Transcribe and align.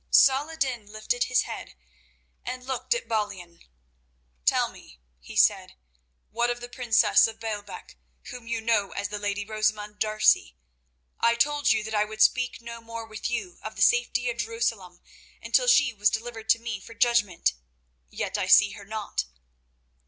Saladin 0.09 0.87
lifted 0.91 1.25
his 1.25 1.43
head 1.43 1.75
and 2.43 2.65
looked 2.65 2.95
at 2.95 3.07
Balian. 3.07 3.59
"Tell 4.47 4.67
me," 4.67 4.99
he 5.19 5.35
said, 5.35 5.75
"what 6.31 6.49
of 6.49 6.59
the 6.59 6.67
princess 6.67 7.27
of 7.27 7.39
Baalbec, 7.39 7.97
whom 8.29 8.47
you 8.47 8.61
know 8.61 8.93
as 8.93 9.09
the 9.09 9.19
lady 9.19 9.45
Rosamund 9.45 9.99
D'Arcy? 9.99 10.55
I 11.19 11.35
told 11.35 11.69
you 11.71 11.83
that 11.83 11.93
I 11.93 12.05
would 12.05 12.23
speak 12.23 12.61
no 12.61 12.81
more 12.81 13.05
with 13.05 13.29
you 13.29 13.59
of 13.61 13.75
the 13.75 13.83
safety 13.83 14.27
of 14.31 14.37
Jerusalem 14.37 15.01
until 15.39 15.67
she 15.67 15.93
was 15.93 16.09
delivered 16.09 16.49
to 16.49 16.59
me 16.59 16.79
for 16.79 16.95
judgment. 16.95 17.53
Yet 18.09 18.39
I 18.39 18.47
see 18.47 18.71
her 18.71 18.85
not." 18.85 19.25